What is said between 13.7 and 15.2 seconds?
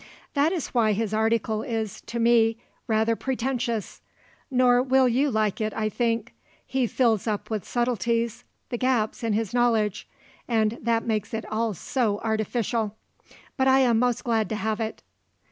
am most glad to have, it.